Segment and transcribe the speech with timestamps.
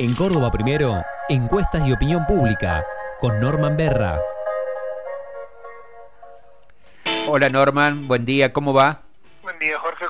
[0.00, 2.84] En Córdoba Primero, encuestas y opinión pública,
[3.18, 4.20] con Norman Berra.
[7.26, 9.00] Hola Norman, buen día, ¿cómo va?
[9.42, 10.07] Buen día Jorge.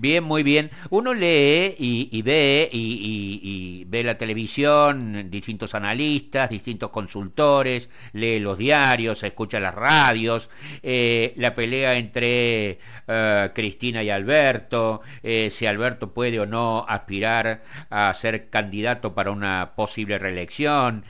[0.00, 0.70] Bien, muy bien.
[0.88, 9.22] Uno lee y, ve y, ve la televisión, distintos analistas, distintos consultores, lee los diarios,
[9.22, 10.48] escucha las radios,
[10.82, 12.78] eh, la pelea entre
[13.08, 19.32] eh, Cristina y Alberto, eh, si Alberto puede o no aspirar a ser candidato para
[19.32, 21.04] una posible reelección,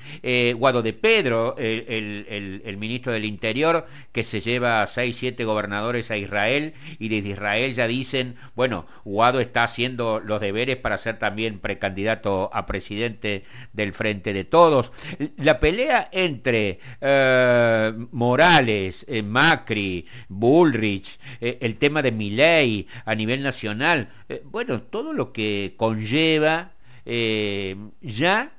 [0.57, 6.11] Guado de Pedro, el, el ministro del Interior, que se lleva a seis, siete gobernadores
[6.11, 11.19] a Israel y desde Israel ya dicen, bueno, Guado está haciendo los deberes para ser
[11.19, 14.93] también precandidato a presidente del Frente de Todos.
[15.37, 23.43] La pelea entre eh, Morales, eh, Macri, Bullrich, eh, el tema de Milei a nivel
[23.43, 24.11] nacional,
[24.45, 26.71] bueno, todo lo que conlleva
[27.05, 28.52] ya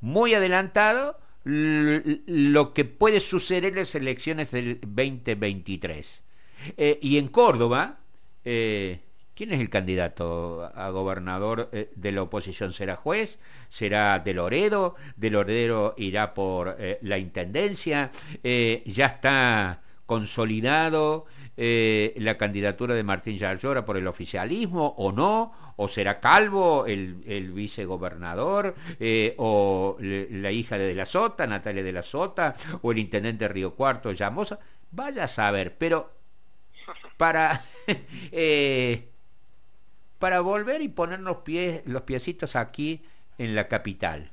[0.00, 6.22] muy adelantado lo que puede suceder en las elecciones del 2023.
[7.02, 7.98] y en Córdoba,
[9.34, 12.72] ¿quién es el candidato a gobernador eh, de la oposición?
[12.72, 13.38] ¿Será juez?
[13.68, 14.96] ¿Será de Loredo?
[15.16, 18.10] ¿De Loredo irá por eh, la intendencia?
[18.42, 25.52] ¿Ya está consolidado la candidatura de Martín Yarlora por el oficialismo o no?
[25.76, 28.74] ¿O será Calvo el, vicegobernador?
[29.38, 32.56] ¿O la hija de, de la Sota, Natalia de la Sota?
[32.82, 34.58] ¿O el intendente de Río Cuarto, Llamosa?
[34.90, 36.10] Vaya a saber, pero
[37.16, 37.64] para,
[38.32, 39.08] eh,
[40.22, 43.02] para volver y poner los, pies, los piecitos aquí
[43.38, 44.30] en la capital.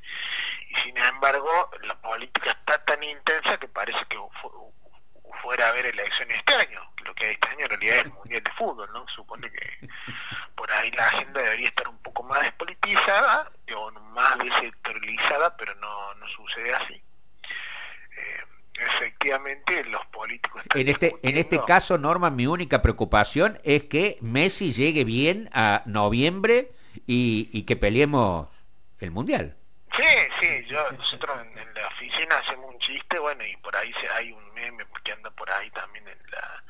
[0.70, 4.18] Y sin embargo, la política está tan intensa que parece que
[5.42, 8.12] fuera a haber elecciones este año, lo que hay este año en realidad es el
[8.14, 9.08] Mundial de Fútbol, ¿no?
[9.08, 9.90] Supone que
[10.56, 16.14] por ahí la agenda debería estar un poco más despolitizada o más descentralizada, pero no,
[16.16, 16.94] no sucede así.
[16.94, 18.44] Eh,
[18.76, 24.18] efectivamente, los políticos están en este en este caso, Norma, mi única preocupación es que
[24.22, 26.72] Messi llegue bien a noviembre
[27.08, 28.48] y, y que peleemos
[29.00, 29.56] el Mundial.
[29.96, 30.04] Sí,
[30.40, 34.32] sí, yo, nosotros en, la oficina hacemos un chiste, bueno, y por ahí se, hay
[34.32, 36.64] un meme que anda por ahí también en, la,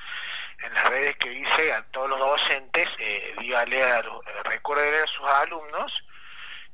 [0.63, 4.03] en las redes que dice a todos los docentes, eh, dígale a, eh,
[4.44, 6.03] recuerden a sus alumnos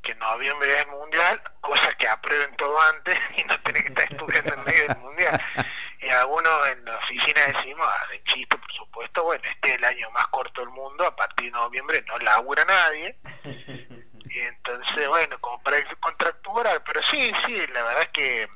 [0.02, 4.54] que noviembre es mundial, cosa que aprueben todo antes y no tienen que estar estudiando
[4.54, 5.42] en medio del mundial.
[6.02, 9.84] Y algunos en la oficina decimos, ah, de chiste por supuesto, bueno, este es el
[9.84, 13.18] año más corto del mundo, a partir de noviembre no labura nadie.
[14.30, 18.48] Y entonces, bueno, como para contractual, pero sí, sí, la verdad es que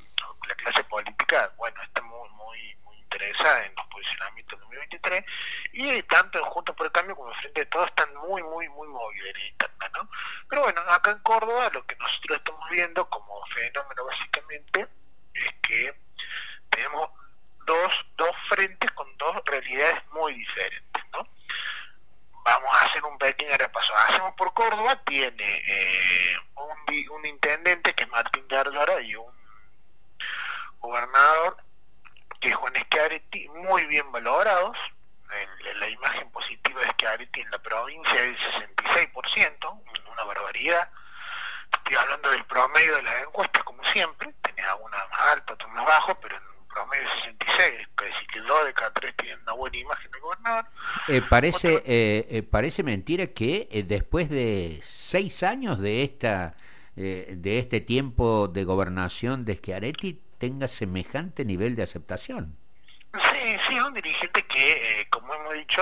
[0.47, 5.25] la clase política, bueno, está muy, muy, muy interesada en los posicionamientos del 2023
[5.73, 8.69] y tanto en Juntos por el Cambio como en Frente de Todos están muy, muy,
[8.69, 9.34] muy movidos
[9.94, 10.09] ¿no?
[10.50, 14.88] Pero bueno, acá en Córdoba lo que nosotros estamos viendo como fenómeno básicamente
[15.34, 15.95] es que
[16.69, 17.09] tenemos
[17.66, 21.28] dos, dos frentes con dos realidades muy diferentes, ¿no?
[22.44, 23.94] vamos a hacer un pequeño repaso.
[23.95, 26.38] Hacemos por Córdoba, tiene eh,
[27.12, 29.31] un, intendente que es Martín Gardora y un
[30.80, 31.58] gobernador
[32.40, 34.78] que es Juan Schiaretti, muy bien valorados.
[35.80, 39.81] la imagen positiva de Schiaretti en la provincia es 66%,
[40.12, 40.90] una barbaridad.
[41.72, 45.85] Estoy hablando del promedio de las encuestas, como siempre, tenés alguna más alta, otra más
[45.85, 49.78] bajo, pero en promedio 66, que decir que dos de cada tres tienen una buena
[49.78, 50.66] imagen de gobernador.
[51.07, 56.55] Eh, parece, eh, eh, parece mentira que después de seis años de esta
[56.95, 62.55] de este tiempo de gobernación de Schiaretti tenga semejante nivel de aceptación.
[63.13, 65.81] Sí, sí, es un dirigente que, como hemos dicho,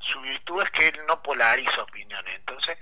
[0.00, 2.76] su virtud es que él no polariza opiniones, entonces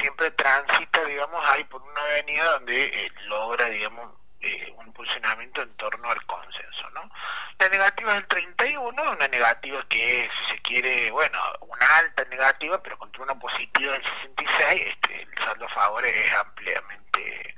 [0.00, 4.10] siempre transita, digamos, ahí por una avenida donde logra, digamos,
[4.44, 6.90] eh, un posicionamiento en torno al consenso.
[6.90, 7.10] ¿no?
[7.58, 12.82] La negativa es el 31, una negativa que si se quiere, bueno, una alta negativa,
[12.82, 17.56] pero contra una positiva del 66, este, el saldo a favor es ampliamente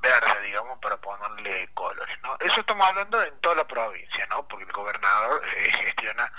[0.00, 2.16] verde, digamos, para ponerle colores.
[2.22, 2.36] ¿no?
[2.40, 4.46] Eso estamos hablando en toda la provincia, ¿no?
[4.46, 6.30] Porque el gobernador eh, gestiona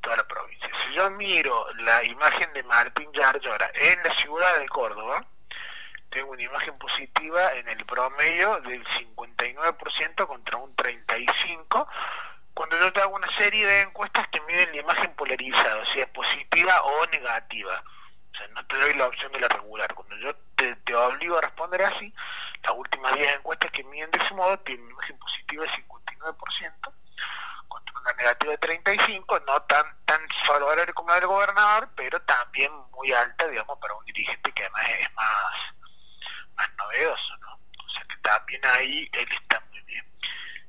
[0.00, 0.68] toda la provincia.
[0.84, 5.24] Si yo miro la imagen de Martín Yarlora en la ciudad de Córdoba,
[6.12, 11.86] tengo una imagen positiva en el promedio del 59% contra un 35%,
[12.54, 16.06] cuando yo te hago una serie de encuestas que miden la imagen polarizada, o sea,
[16.12, 17.82] positiva o negativa.
[18.30, 19.92] O sea, no te doy la opción de la regular.
[19.94, 22.12] Cuando yo te, obligo a responder así,
[22.62, 26.92] las últimas 10 encuestas que miden de ese modo tienen una imagen positiva del 59%
[27.68, 32.70] contra una negativa de 35, no tan tan favorable como la del gobernador, pero también
[32.92, 35.74] muy alta, digamos, para un dirigente que además es más,
[36.62, 37.58] más novedoso, ¿no?
[37.84, 40.04] O sea que también ahí él está muy bien.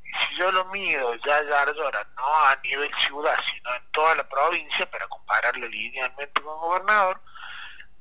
[0.05, 4.15] Y si yo lo mido ya ya ahora, no a nivel ciudad, sino en toda
[4.15, 7.19] la provincia, para compararlo linealmente con gobernador,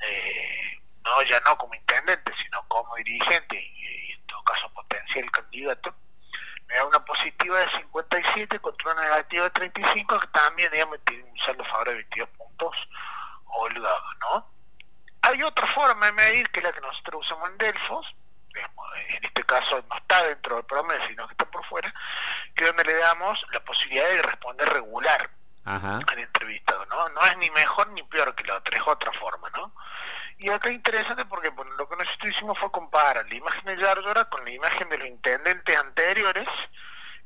[0.01, 5.95] eh, no ya no como intendente, sino como dirigente y, en todo caso potencial candidato,
[6.67, 11.25] me da una positiva de 57 contra una negativa de 35, que también digamos, tiene
[11.25, 12.89] un saldo favorable de 22 puntos
[13.45, 14.52] holgado, ¿no?
[15.33, 18.15] Hay otra forma de medir, que es la que nosotros usamos en Delfos,
[19.09, 21.93] en este caso no está dentro del promedio, sino que está por fuera,
[22.55, 25.31] que es donde le damos la posibilidad de responder regular
[25.65, 27.09] al entrevistado, ¿no?
[27.11, 29.73] No es ni mejor ni peor que la otra, es otra forma, ¿no?
[30.39, 33.77] Y acá es interesante porque bueno, lo que nosotros hicimos fue comparar la imagen de
[33.77, 36.49] Yarlora con la imagen de los intendentes anteriores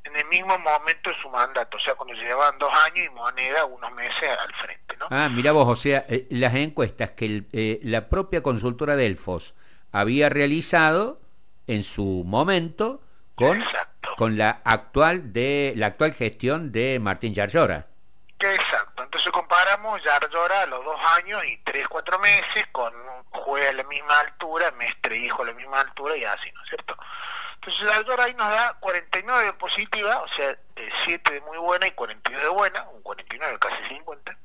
[0.07, 3.65] en el mismo momento de su mandato, o sea, cuando llevaban dos años y moneda
[3.65, 5.07] unos meses al frente, ¿no?
[5.09, 9.53] Ah, mira vos, o sea, eh, las encuestas que eh, la propia consultora Delfos
[9.91, 11.19] había realizado
[11.67, 13.01] en su momento
[13.35, 13.63] con,
[14.17, 17.85] con la actual de la actual gestión de Martín Yarlora.
[18.39, 22.93] Exacto, entonces comparamos Yarlora a los dos años y tres, cuatro meses con
[23.31, 26.69] juega a la misma altura, Mestre hijo a la misma altura y así, ¿no es
[26.69, 26.97] cierto?
[27.67, 30.57] Entonces Yarlora ahí nos da 49 de positiva, o sea,
[31.03, 34.37] 7 de muy buena y 42 de buena, un 49, casi 50.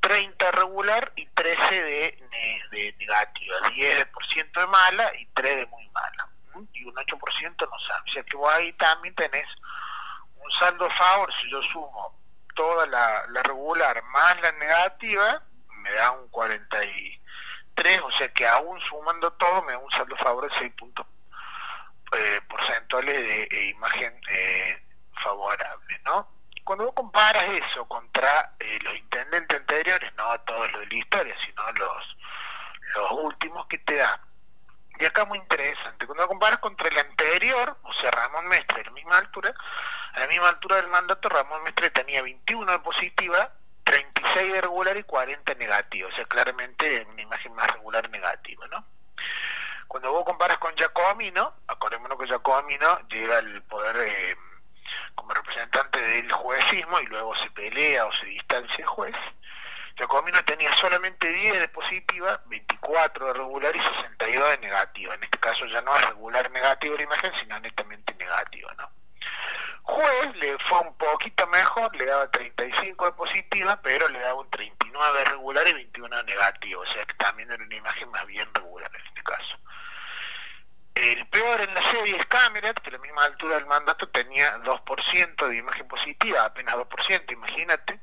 [0.00, 2.24] 30 regular y 13 de,
[2.70, 6.26] de negativa, 10% de mala y 3 de muy mala,
[6.72, 8.02] y un 8% no sabe.
[8.08, 9.46] O sea que vos ahí también tenés
[10.36, 12.18] un saldo favor, si yo sumo
[12.54, 15.42] toda la, regular más la negativa,
[15.82, 20.50] me da un 43, o sea que aún sumando todo me da un saldo favor
[20.50, 21.06] de 6 puntos
[22.16, 24.82] eh, porcentuales de eh, imagen eh,
[25.14, 26.28] favorable, ¿no?
[26.64, 28.52] Cuando vos comparas eso contra
[28.84, 32.16] los intendentes anteriores, no todos los de la historia, sino los,
[32.94, 34.20] los últimos que te dan,
[34.98, 38.84] y acá muy interesante, cuando lo comparas contra el anterior, o sea, Ramón Mestre, a
[38.84, 39.52] la misma altura,
[40.12, 43.50] a la misma altura del mandato, Ramón Mestre tenía 21 de positiva,
[43.82, 48.84] 36 de regular y 40 negativa, o sea, claramente una imagen más regular negativa, ¿no?
[49.92, 54.36] Cuando vos comparas con Giacomino, acordémonos que Giacomino llega al poder eh,
[55.14, 59.14] como representante del juecismo y luego se pelea o se distancia el juez,
[59.94, 65.14] Giacomino tenía solamente 10 de positiva, 24 de regular y 62 de negativa.
[65.14, 68.90] En este caso ya no es regular negativa la imagen, sino netamente negativa, ¿no?
[69.82, 74.48] Juez le fue un poquito mejor, le daba 35 de positiva, pero le daba un
[74.48, 78.26] 39 de regular y 21 de negativa, o sea que también era una imagen más
[78.26, 79.58] bien regular en este caso.
[81.02, 84.56] El peor en la serie es Cameron, que a la misma altura del mandato tenía
[84.58, 87.98] 2% de imagen positiva, apenas 2%, imagínate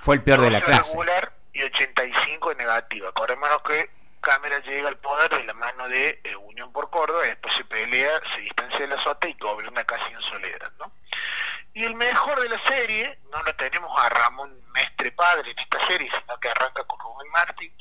[0.00, 0.90] fue el peor de la clase.
[0.90, 3.10] regular y 85 de negativa.
[3.10, 3.90] Acordémonos que
[4.20, 8.20] Cámara llega al poder de la mano de eh, Unión por Córdoba, después se pelea,
[8.34, 10.92] se distancia de la sota y gobierna casi en soledad, ¿no?
[11.72, 15.86] Y el mejor de la serie, no lo tenemos a Ramón Mestre Padre en esta
[15.86, 17.72] serie, sino que arranca con Rubén Martín,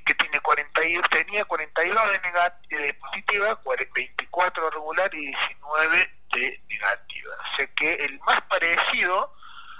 [0.00, 3.60] que tiene 41, tenía 42 de, negativa, de positiva,
[3.94, 7.34] 24 de regular y 19 de negativa.
[7.34, 9.32] O sea que el más parecido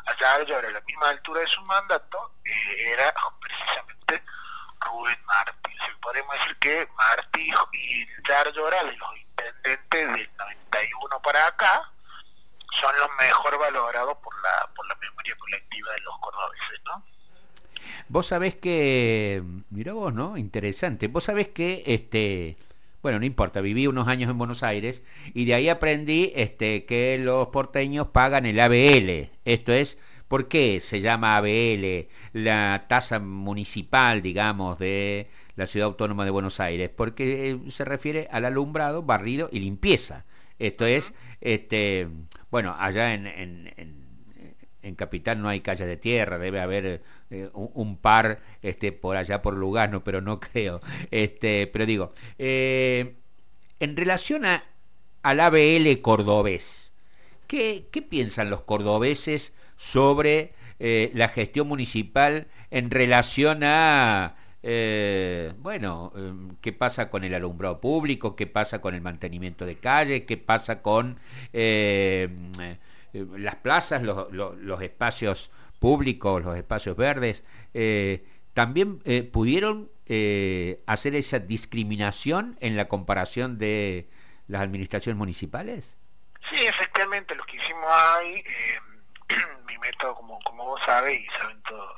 [0.07, 4.23] allá a la misma altura de su mandato, eh, era precisamente
[4.81, 5.71] Rubén Martí.
[6.01, 11.91] podemos decir que Martí y Yarlora, de los intendentes del 91 para acá,
[12.73, 17.03] son los mejor valorados por la, por la memoria colectiva de los cordobeses, ¿no?
[18.15, 20.37] Vos sabés que, mira vos, ¿no?
[20.37, 21.09] Interesante.
[21.09, 22.57] Vos sabés que, este,
[23.03, 25.03] bueno, no importa, viví unos años en Buenos Aires
[25.35, 30.79] y de ahí aprendí este, que los porteños pagan el ABL, esto es, ¿por qué
[30.79, 36.91] se llama ABL la tasa municipal, digamos, de la Ciudad Autónoma de Buenos Aires?
[36.95, 40.25] Porque eh, se refiere al alumbrado, barrido y limpieza.
[40.61, 42.07] Esto es, este,
[42.49, 44.05] bueno, allá en, en,
[44.95, 49.55] Capital no hay calles de tierra, debe haber eh, un, par este, por allá por
[49.55, 50.81] Lugano, pero no creo.
[51.11, 53.15] Este, pero digo, eh,
[53.81, 54.65] en relación a
[55.23, 56.91] al ABL cordobés.
[57.47, 64.35] ¿Qué, qué piensan los cordobeses sobre eh, la gestión municipal en relación a,
[65.59, 70.25] bueno, em, qué pasa con el alumbrado público, qué pasa con el mantenimiento de calles,
[70.27, 71.19] qué pasa con
[73.13, 75.51] las plazas, los, los, espacios
[75.85, 77.45] públicos, los espacios verdes.
[78.55, 79.01] ¿También
[79.33, 79.91] pudieron
[80.87, 84.09] hacer esa discriminación en la comparación de
[84.49, 85.95] las administraciones municipales?
[86.51, 88.43] Sí, efectivamente, lo que hicimos ahí
[89.67, 91.95] mi método, como, como vos sabes y saben todo,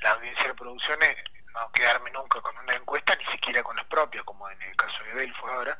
[0.00, 1.16] la audiencia de producciones,
[1.54, 5.02] no quedarme nunca con una encuesta, ni siquiera con las propias, como en el caso
[5.04, 5.78] de Delfo ahora,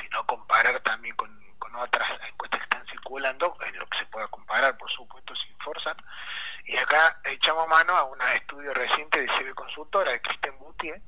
[0.00, 4.28] sino comparar también con, con otras encuestas que están circulando, en lo que se pueda
[4.28, 5.17] comparar, por supuesto.
[7.24, 11.00] Echamos mano a un estudio reciente de CB Consultora, de Cristian Boutier,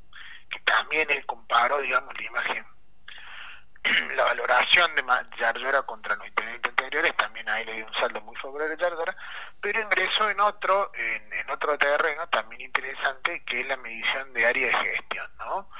[0.48, 2.66] que también él comparó, digamos, la imagen
[4.16, 5.02] la valoración de
[5.38, 9.16] Yardora contra los intendentes anteriores, también ahí le dio un saldo muy favorable a Yardora,
[9.60, 14.66] pero ingresó en otro, en, otro terreno también interesante, que es la medición de área
[14.66, 15.70] de gestión, ¿no?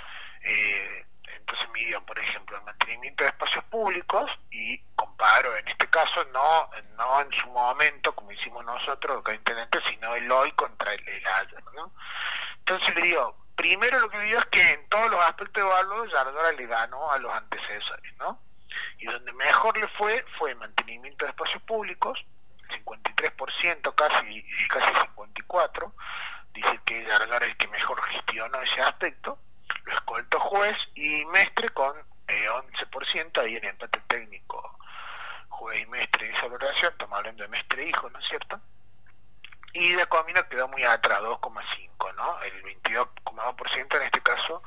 [0.42, 1.06] Eh,
[1.40, 6.70] entonces midió, por ejemplo, el mantenimiento de espacios públicos y comparo, en este caso, no,
[6.96, 11.26] no en su momento, como hicimos nosotros, los intendentes, sino el hoy contra el, el
[11.26, 11.92] ayer, ¿no?
[12.58, 16.10] Entonces le dio primero lo que digo es que en todos los aspectos de valor
[16.10, 18.38] Yardora le ganó a los antecesores, ¿no?
[18.98, 22.24] Y donde mejor le fue fue mantenimiento de espacios públicos,
[22.70, 25.92] 53% casi, casi 54%,
[26.54, 29.38] dice que Yardora es el que mejor gestionó ese aspecto,
[30.30, 31.94] lo juez y Mestre con
[32.26, 34.78] 11%, eh, ahí en empate técnico,
[35.48, 38.60] juez y Mestre esa valoración, estamos hablando de Mestre hijo, ¿no es cierto?
[39.72, 42.42] y de Comino quedó muy atrás, 2,5, ¿no?
[42.42, 44.62] El 22,2% en este caso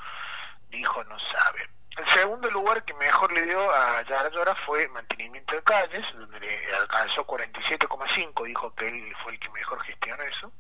[0.70, 1.70] dijo no sabe.
[1.98, 6.76] El segundo lugar que mejor le dio a Yara fue mantenimiento de calles, donde le
[6.76, 10.52] alcanzó 47,5, dijo que él fue el que mejor gestionó eso.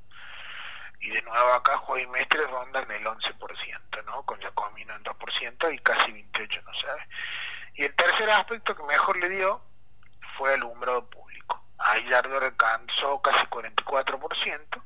[1.03, 4.23] Y de nuevo acá Juan y Mestre rondan el 11%, ¿no?
[4.23, 7.07] Con Jacomino en 2% y casi 28, no sabe.
[7.75, 9.61] Y el tercer aspecto que mejor le dio
[10.37, 11.23] fue alumbrado público
[11.83, 14.81] Ahí Yardor alcanzó casi 44%,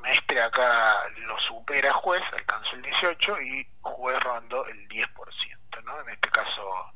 [0.00, 6.00] Mestre acá lo supera juez, alcanzó el 18% y juez rondó el 10%, ¿no?
[6.00, 6.92] En este caso,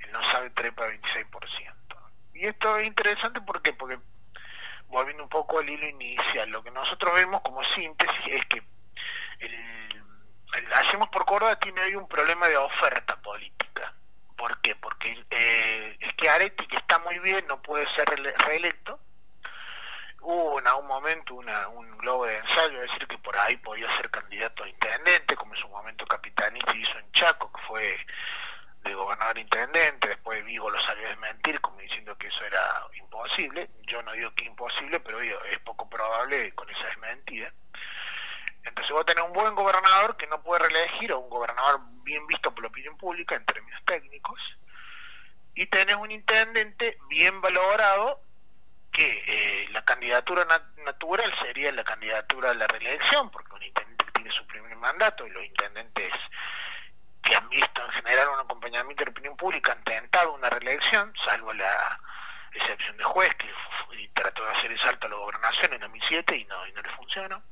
[0.00, 1.26] él no sabe trepa 26%.
[2.32, 3.74] Y esto es interesante porque
[4.92, 8.62] volviendo un poco al hilo inicial, lo que nosotros vemos como síntesis es que
[9.40, 9.82] el,
[10.74, 13.92] Hacemos por Córdoba tiene hoy un problema de oferta política.
[14.36, 14.74] ¿Por qué?
[14.74, 18.06] Porque eh, es que Areti, que está muy bien, no puede ser
[18.46, 19.00] reelecto.
[20.20, 24.10] Hubo en algún momento una, un globo de ensayo, decir que por ahí podía ser
[24.10, 28.06] candidato a intendente, como en su momento Capitanista hizo en Chaco, que fue
[28.82, 33.68] de gobernador intendente, después Vigo lo salió a desmentir como diciendo que eso era imposible.
[33.82, 37.52] Yo no digo que imposible, pero es poco probable con esa desmentida.
[38.64, 42.52] Entonces vos tenés un buen gobernador que no puede reelegir, o un gobernador bien visto
[42.54, 44.56] por la opinión pública en términos técnicos,
[45.54, 48.20] y tenés un intendente bien valorado
[48.92, 50.46] que eh, la candidatura
[50.84, 55.30] natural sería la candidatura a la reelección, porque un intendente tiene su primer mandato y
[55.30, 56.12] los intendentes
[57.32, 61.14] que han visto en general un acompañamiento de la opinión pública han tentado una reelección,
[61.24, 61.98] salvo la
[62.52, 63.48] excepción de juez que
[64.12, 66.90] trató de hacer el salto a la gobernación en 2007 y no, y no le
[66.90, 67.42] funcionó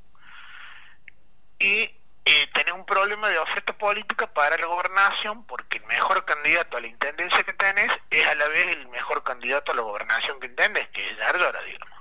[1.58, 1.90] y
[2.26, 6.80] eh, tenés un problema de oferta política para la gobernación porque el mejor candidato a
[6.82, 10.50] la intendencia que tenés es a la vez el mejor candidato a la gobernación que
[10.50, 11.98] tenés, que es Yardora, digamos.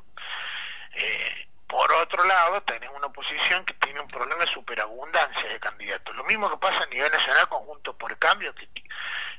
[0.95, 6.15] Eh, por otro lado, tenés una oposición que tiene un problema de superabundancia de candidatos.
[6.15, 8.67] Lo mismo que pasa a nivel nacional con Juntos por el Cambio, que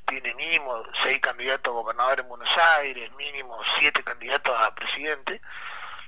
[0.06, 5.40] tiene mínimo seis candidatos a gobernador en Buenos Aires, mínimo siete candidatos a presidente,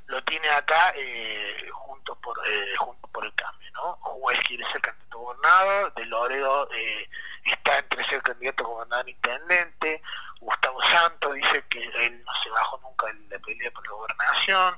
[0.07, 3.71] lo tiene acá eh, Juntos por, eh, junto por el Cambio.
[3.75, 3.97] ¿no?
[4.01, 7.09] Juez quiere ser candidato a gobernador, De Loredo eh,
[7.45, 10.03] está entre ser candidato a gobernador intendente,
[10.41, 14.77] Gustavo Santos dice que él no se bajó nunca en la pelea por la gobernación,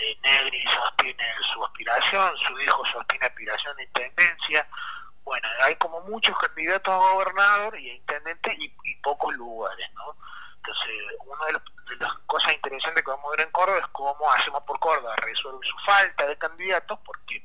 [0.00, 4.66] eh, Negri sostiene su aspiración, su hijo sostiene aspiración de intendencia,
[5.24, 10.16] bueno, hay como muchos candidatos a gobernador y a intendente y, pocos lugares, ¿no?
[10.64, 10.92] Entonces,
[11.26, 11.52] una de,
[11.90, 15.16] de, las cosas interesantes que vamos a ver en Córdoba es cómo hacemos por Córdoba
[15.16, 17.44] resuelve su falta de candidatos, porque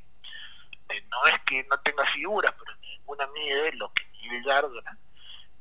[1.10, 4.96] no es que no tenga figuras, pero ninguna mide lo que mide Yardona.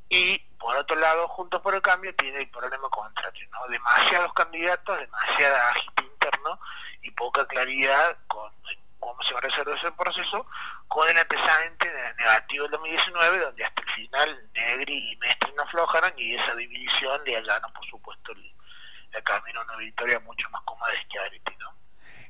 [0.10, 3.68] Y por otro lado, Juntos por el Cambio tiene el problema contrario, ¿no?
[3.68, 6.60] Demasiados candidatos, demasiada agite interno
[7.02, 8.52] y poca claridad con
[9.00, 10.46] cómo se va a resolver ese proceso,
[10.88, 16.36] con el antecedente negativo del 2019, donde hasta el final Negri y Mestre aflojaron y
[16.36, 18.44] esa división le allanan, por supuesto, el,
[19.24, 21.74] camino a una victoria mucho más cómoda de Schiaretti, ¿no?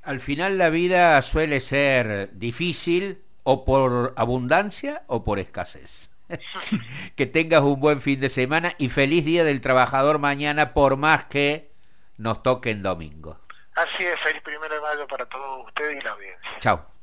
[0.03, 6.09] Al final la vida suele ser difícil o por abundancia o por escasez.
[7.15, 11.25] que tengas un buen fin de semana y feliz Día del Trabajador mañana, por más
[11.25, 11.69] que
[12.17, 13.37] nos toque en domingo.
[13.75, 16.51] Así es, feliz primero de mayo para todos ustedes y la audiencia.
[16.59, 16.96] Chao.